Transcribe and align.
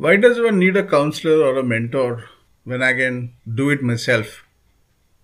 Why 0.00 0.14
does 0.14 0.38
one 0.40 0.60
need 0.60 0.76
a 0.76 0.86
counselor 0.86 1.44
or 1.44 1.58
a 1.58 1.64
mentor 1.64 2.26
when 2.62 2.84
I 2.84 2.92
can 2.92 3.34
do 3.52 3.68
it 3.70 3.82
myself? 3.82 4.44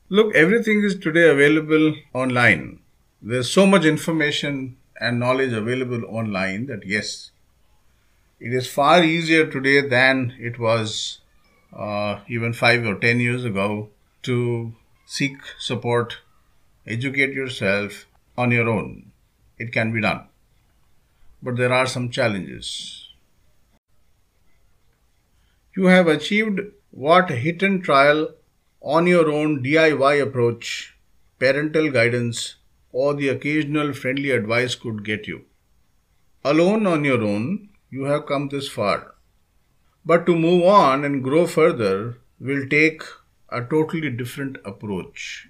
Look, 0.08 0.34
everything 0.34 0.82
is 0.82 0.98
today 0.98 1.28
available 1.28 1.94
online. 2.12 2.80
There's 3.22 3.48
so 3.48 3.66
much 3.66 3.84
information 3.84 4.76
and 5.00 5.20
knowledge 5.20 5.52
available 5.52 6.04
online 6.06 6.66
that 6.66 6.84
yes, 6.84 7.30
it 8.40 8.52
is 8.52 8.66
far 8.66 9.04
easier 9.04 9.48
today 9.48 9.80
than 9.80 10.34
it 10.40 10.58
was 10.58 11.20
uh, 11.72 12.22
even 12.26 12.52
five 12.52 12.84
or 12.84 12.96
ten 12.96 13.20
years 13.20 13.44
ago 13.44 13.90
to 14.24 14.72
seek 15.06 15.36
support, 15.56 16.18
educate 16.84 17.32
yourself 17.32 18.06
on 18.36 18.50
your 18.50 18.68
own. 18.68 19.12
It 19.56 19.72
can 19.72 19.92
be 19.92 20.00
done. 20.00 20.26
But 21.40 21.58
there 21.58 21.72
are 21.72 21.86
some 21.86 22.10
challenges. 22.10 23.03
You 25.76 25.86
have 25.86 26.06
achieved 26.06 26.60
what 26.90 27.30
hit 27.30 27.60
and 27.64 27.82
trial 27.82 28.34
on 28.80 29.08
your 29.08 29.28
own 29.28 29.60
DIY 29.60 30.22
approach, 30.22 30.96
parental 31.40 31.90
guidance, 31.90 32.56
or 32.92 33.14
the 33.14 33.28
occasional 33.28 33.92
friendly 33.92 34.30
advice 34.30 34.76
could 34.76 35.04
get 35.04 35.26
you. 35.26 35.46
Alone 36.44 36.86
on 36.86 37.02
your 37.02 37.20
own, 37.22 37.70
you 37.90 38.04
have 38.04 38.26
come 38.26 38.50
this 38.50 38.68
far. 38.68 39.14
But 40.04 40.26
to 40.26 40.36
move 40.36 40.62
on 40.64 41.04
and 41.04 41.24
grow 41.24 41.44
further 41.48 42.18
will 42.38 42.68
take 42.68 43.02
a 43.48 43.60
totally 43.62 44.10
different 44.10 44.58
approach. 44.64 45.48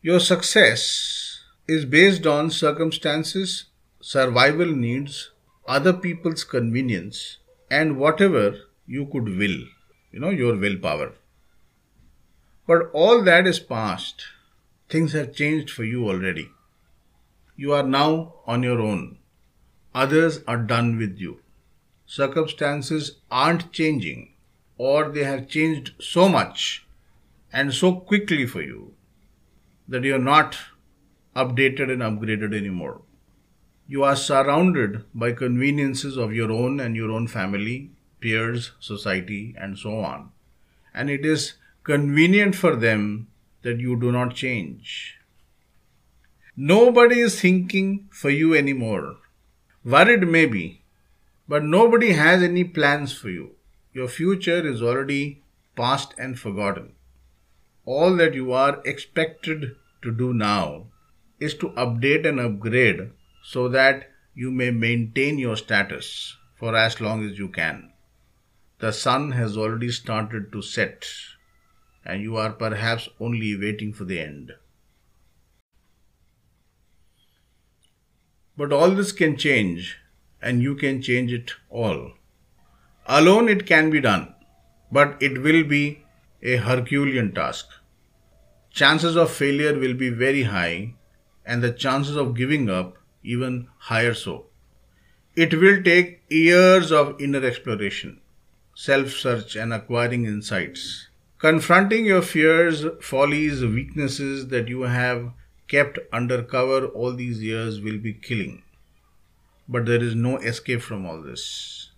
Your 0.00 0.18
success 0.18 1.44
is 1.68 1.84
based 1.84 2.26
on 2.26 2.50
circumstances, 2.50 3.66
survival 4.00 4.74
needs, 4.74 5.30
other 5.68 5.92
people's 5.92 6.42
convenience, 6.42 7.38
and 7.70 7.96
whatever 7.96 8.56
you 8.86 9.06
could 9.06 9.28
will, 9.36 9.58
you 10.10 10.20
know, 10.20 10.30
your 10.30 10.56
willpower. 10.56 11.12
But 12.66 12.90
all 12.92 13.22
that 13.22 13.46
is 13.46 13.58
past. 13.58 14.22
Things 14.88 15.12
have 15.12 15.34
changed 15.34 15.70
for 15.70 15.84
you 15.84 16.08
already. 16.08 16.48
You 17.56 17.72
are 17.72 17.82
now 17.82 18.34
on 18.46 18.62
your 18.62 18.80
own. 18.80 19.18
Others 19.94 20.40
are 20.46 20.58
done 20.58 20.98
with 20.98 21.18
you. 21.18 21.40
Circumstances 22.06 23.16
aren't 23.30 23.72
changing, 23.72 24.34
or 24.76 25.08
they 25.08 25.24
have 25.24 25.48
changed 25.48 25.92
so 26.00 26.28
much 26.28 26.84
and 27.52 27.74
so 27.74 27.94
quickly 27.94 28.46
for 28.46 28.62
you 28.62 28.94
that 29.88 30.04
you 30.04 30.14
are 30.14 30.18
not 30.18 30.56
updated 31.36 31.90
and 31.90 32.02
upgraded 32.02 32.54
anymore. 32.54 33.02
You 33.86 34.04
are 34.04 34.16
surrounded 34.16 35.04
by 35.14 35.32
conveniences 35.32 36.16
of 36.16 36.32
your 36.32 36.50
own 36.50 36.80
and 36.80 36.96
your 36.96 37.10
own 37.10 37.26
family, 37.26 37.90
peers, 38.22 38.72
society, 38.80 39.54
and 39.58 39.78
so 39.78 39.98
on. 40.00 40.30
And 40.94 41.10
it 41.10 41.26
is 41.26 41.54
convenient 41.84 42.54
for 42.54 42.76
them 42.76 43.28
that 43.62 43.80
you 43.80 43.96
do 43.98 44.12
not 44.12 44.34
change. 44.34 45.18
Nobody 46.56 47.20
is 47.20 47.40
thinking 47.40 48.08
for 48.10 48.30
you 48.30 48.54
anymore. 48.54 49.16
Worried 49.84 50.28
maybe, 50.28 50.82
but 51.48 51.64
nobody 51.64 52.12
has 52.12 52.42
any 52.42 52.64
plans 52.64 53.12
for 53.12 53.30
you. 53.30 53.52
Your 53.92 54.08
future 54.08 54.66
is 54.66 54.82
already 54.82 55.42
past 55.76 56.14
and 56.18 56.38
forgotten. 56.38 56.94
All 57.84 58.16
that 58.16 58.34
you 58.34 58.52
are 58.52 58.80
expected 58.84 59.76
to 60.02 60.12
do 60.12 60.32
now 60.32 60.86
is 61.40 61.54
to 61.54 61.70
update 61.70 62.26
and 62.26 62.38
upgrade 62.38 63.10
so 63.42 63.68
that 63.68 64.08
you 64.34 64.50
may 64.50 64.70
maintain 64.70 65.38
your 65.38 65.56
status 65.56 66.36
for 66.58 66.76
as 66.76 67.00
long 67.00 67.28
as 67.28 67.38
you 67.38 67.48
can. 67.48 67.91
The 68.82 68.92
sun 68.92 69.30
has 69.30 69.56
already 69.56 69.92
started 69.92 70.50
to 70.50 70.60
set, 70.60 71.06
and 72.04 72.20
you 72.20 72.36
are 72.36 72.50
perhaps 72.50 73.08
only 73.20 73.56
waiting 73.56 73.92
for 73.92 74.02
the 74.02 74.18
end. 74.18 74.54
But 78.56 78.72
all 78.72 78.90
this 78.90 79.12
can 79.12 79.36
change, 79.36 79.98
and 80.40 80.60
you 80.60 80.74
can 80.74 81.00
change 81.00 81.32
it 81.32 81.52
all. 81.70 82.14
Alone 83.06 83.48
it 83.48 83.66
can 83.66 83.88
be 83.90 84.00
done, 84.00 84.34
but 84.90 85.16
it 85.22 85.40
will 85.42 85.62
be 85.62 86.02
a 86.42 86.56
Herculean 86.56 87.32
task. 87.32 87.68
Chances 88.72 89.14
of 89.14 89.30
failure 89.30 89.78
will 89.78 89.94
be 89.94 90.08
very 90.08 90.42
high, 90.42 90.94
and 91.46 91.62
the 91.62 91.70
chances 91.70 92.16
of 92.16 92.34
giving 92.34 92.68
up 92.68 92.96
even 93.22 93.68
higher 93.92 94.12
so. 94.12 94.46
It 95.36 95.54
will 95.54 95.80
take 95.84 96.22
years 96.28 96.90
of 96.90 97.20
inner 97.20 97.46
exploration, 97.46 98.18
self 98.74 99.10
search, 99.10 99.56
and 99.56 99.72
acquiring 99.72 100.24
insights. 100.24 101.08
Confronting 101.38 102.06
your 102.06 102.22
fears, 102.22 102.84
follies, 103.00 103.62
weaknesses 103.62 104.48
that 104.48 104.68
you 104.68 104.82
have 104.82 105.32
kept 105.68 105.98
under 106.12 106.42
cover 106.42 106.86
all 106.86 107.12
these 107.12 107.42
years 107.42 107.80
will 107.80 107.98
be 107.98 108.12
killing. 108.12 108.62
But 109.68 109.86
there 109.86 110.02
is 110.02 110.14
no 110.14 110.36
escape 110.38 110.82
from 110.82 111.06
all 111.06 111.20
this. 111.22 111.90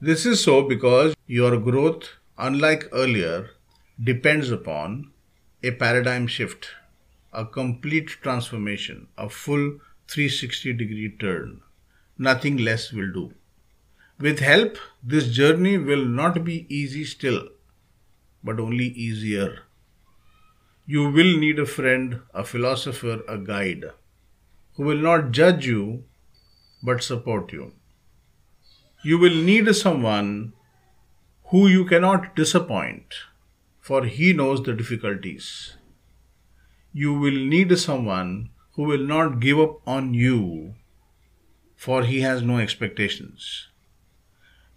This 0.00 0.26
is 0.26 0.42
so 0.42 0.62
because 0.62 1.14
your 1.26 1.56
growth, 1.56 2.04
unlike 2.36 2.88
earlier, 2.92 3.50
depends 4.02 4.50
upon 4.50 5.10
a 5.62 5.70
paradigm 5.70 6.26
shift, 6.26 6.68
a 7.32 7.46
complete 7.46 8.08
transformation, 8.08 9.08
a 9.16 9.28
full 9.28 9.78
360 10.08 10.72
degree 10.74 11.08
turn. 11.18 11.62
Nothing 12.18 12.58
less 12.58 12.92
will 12.92 13.12
do. 13.12 13.32
With 14.18 14.40
help, 14.40 14.78
this 15.02 15.28
journey 15.28 15.76
will 15.76 16.04
not 16.04 16.42
be 16.42 16.66
easy 16.74 17.04
still, 17.04 17.48
but 18.42 18.58
only 18.58 18.86
easier. 18.86 19.64
You 20.86 21.10
will 21.10 21.36
need 21.36 21.58
a 21.58 21.66
friend, 21.66 22.20
a 22.32 22.42
philosopher, 22.42 23.20
a 23.28 23.36
guide 23.36 23.84
who 24.74 24.84
will 24.84 24.96
not 24.96 25.32
judge 25.32 25.66
you 25.66 26.04
but 26.82 27.02
support 27.02 27.52
you. 27.52 27.72
You 29.02 29.18
will 29.18 29.34
need 29.34 29.74
someone 29.74 30.54
who 31.50 31.66
you 31.68 31.84
cannot 31.84 32.34
disappoint, 32.34 33.14
for 33.80 34.04
he 34.04 34.32
knows 34.32 34.62
the 34.62 34.72
difficulties. 34.72 35.76
You 36.92 37.12
will 37.12 37.36
need 37.54 37.78
someone 37.78 38.50
who 38.72 38.84
will 38.84 39.06
not 39.06 39.40
give 39.40 39.58
up 39.58 39.86
on 39.86 40.14
you, 40.14 40.74
for 41.74 42.04
he 42.04 42.20
has 42.22 42.42
no 42.42 42.58
expectations. 42.58 43.68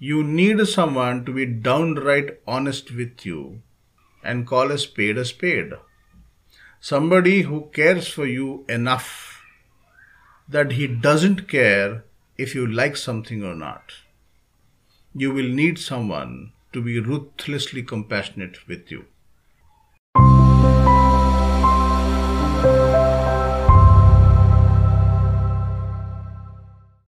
You 0.02 0.24
need 0.24 0.66
someone 0.66 1.26
to 1.26 1.34
be 1.34 1.46
downright 1.46 2.40
honest 2.48 2.90
with 2.96 3.26
you 3.26 3.62
and 4.24 4.48
call 4.48 4.72
a 4.72 4.78
spade 4.78 5.18
a 5.18 5.26
spade. 5.26 5.74
Somebody 6.80 7.42
who 7.42 7.70
cares 7.74 8.08
for 8.08 8.26
you 8.26 8.64
enough 8.70 9.44
that 10.48 10.72
he 10.72 10.88
doesn't 10.88 11.50
care 11.50 12.06
if 12.38 12.56
you 12.56 12.66
like 12.66 12.96
something 12.96 13.44
or 13.44 13.56
not. 13.56 13.92
You 15.14 15.34
will 15.34 15.50
need 15.50 15.78
someone 15.78 16.54
to 16.72 16.82
be 16.82 17.02
ruthlessly 17.02 17.84
compassionate 17.84 18.70
with 18.70 18.90
you. 18.90 19.06